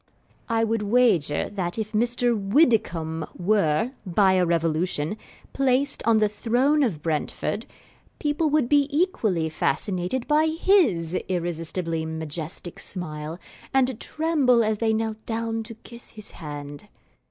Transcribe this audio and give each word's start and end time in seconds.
I 0.49 0.63
would 0.63 0.81
wager 0.81 1.47
that 1.51 1.77
if 1.77 1.91
Mr. 1.91 2.35
Widdicomb 2.35 3.27
were, 3.37 3.91
by 4.03 4.33
a 4.33 4.45
revolution, 4.47 5.15
placed 5.53 6.01
on 6.07 6.17
the 6.17 6.27
throne 6.27 6.81
of 6.81 7.03
Brentford, 7.03 7.67
people 8.17 8.49
would 8.49 8.67
be 8.67 8.87
equally 8.89 9.47
fascinated 9.47 10.27
by 10.27 10.47
his 10.47 11.13
irresistibly 11.29 12.03
majestic 12.07 12.79
smile 12.79 13.37
and 13.75 13.99
tremble 14.01 14.63
as 14.63 14.79
they 14.79 14.91
knelt 14.91 15.23
down 15.27 15.61
to 15.65 15.75
kiss 15.75 16.09
his 16.13 16.31
hand. 16.31 16.87